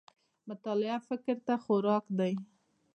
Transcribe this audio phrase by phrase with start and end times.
[0.49, 2.33] مطالعه فکر ته خوراک دی